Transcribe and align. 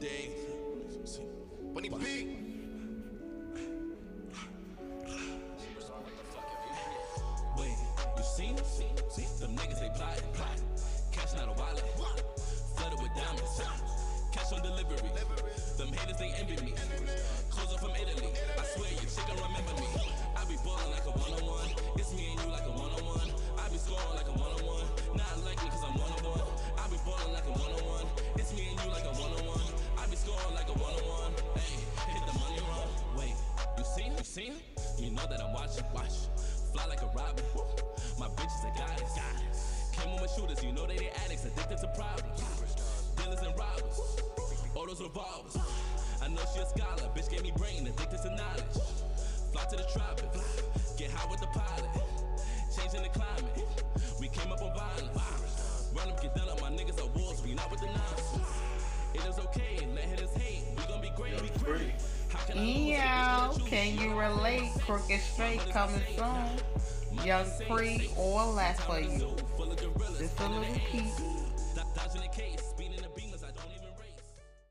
day. 0.00 0.30
Bunny 1.74 1.88
P. 1.88 1.94
Wait, 7.56 7.76
you 8.16 8.22
seen? 8.22 8.56
See? 9.08 9.24
Them 9.40 9.56
niggas 9.56 9.80
they 9.80 9.90
plotting. 9.94 10.24
Cash 11.12 11.34
not 11.34 11.48
a 11.48 11.52
wallet. 11.52 11.84
Flooded 12.76 13.00
with 13.00 13.14
diamonds. 13.14 13.62
Cash 14.32 14.52
on 14.52 14.62
delivery. 14.62 14.96
Them 15.78 15.88
haters 15.88 16.18
they 16.18 16.32
envy 16.38 16.56
me. 16.62 16.74
See 34.36 34.52
him? 34.52 34.60
You 34.98 35.10
know 35.12 35.24
that 35.30 35.40
I'm 35.40 35.54
watching. 35.54 35.84
Watch. 35.94 36.28
Fly 36.72 36.84
like 36.84 37.00
a 37.00 37.08
robin. 37.16 37.44
My 38.20 38.28
bitch 38.36 38.52
is 38.52 38.64
a 38.68 38.72
goddess. 38.76 39.16
Came 39.96 40.12
with 40.12 40.20
my 40.20 40.28
shooters, 40.28 40.62
you 40.62 40.72
know 40.72 40.86
they 40.86 40.98
the 40.98 41.08
addicts, 41.24 41.46
addicted 41.46 41.78
to 41.78 41.88
problems. 41.96 42.44
Dealers 43.16 43.40
and 43.40 43.56
robbers, 43.56 43.96
all 44.76 44.86
those 44.86 45.00
revolvers. 45.00 45.56
I 46.20 46.28
know 46.28 46.44
she 46.52 46.60
a 46.60 46.66
scholar, 46.68 47.08
bitch 47.16 47.30
gave 47.30 47.44
me 47.44 47.52
brain, 47.56 47.86
addicted 47.86 48.20
to 48.28 48.30
knowledge. 48.36 48.76
Fly 49.56 49.64
to 49.72 49.76
the 49.76 49.88
tropics, 49.88 50.60
get 50.98 51.10
high 51.10 51.30
with 51.30 51.40
the 51.40 51.48
pilot. 51.56 52.04
Changing 52.76 53.08
the 53.08 53.12
climate, 53.16 53.56
we 54.20 54.28
came 54.28 54.52
up 54.52 54.60
on 54.60 54.76
violence. 54.76 55.88
Run 55.96 56.10
up, 56.12 56.20
get 56.20 56.34
done 56.34 56.50
up, 56.50 56.60
my 56.60 56.68
niggas 56.68 57.00
are 57.00 57.08
wolves, 57.16 57.42
we 57.42 57.54
not 57.54 57.70
with 57.70 57.80
the 57.80 57.86
nonsense. 57.86 58.52
It 59.14 59.24
is 59.24 59.38
okay, 59.48 59.88
let 59.94 60.04
haters 60.04 60.36
hate, 60.36 60.76
we 60.76 60.84
gon' 60.84 61.00
be 61.00 61.10
great, 61.16 61.40
we 61.40 61.48
great. 61.64 61.94
Can 63.66 63.98
you 63.98 64.18
relate? 64.18 64.70
Crooked 64.80 65.20
Straight 65.20 65.60
coming 65.70 66.00
soon. 66.16 67.24
Young 67.24 67.46
Free, 67.66 68.10
or 68.16 68.54
that 68.54 68.78
for 68.80 69.00
you. 69.00 69.36
Just 70.18 70.40
a 70.40 70.48
little 70.48 70.74
peek. 70.90 71.04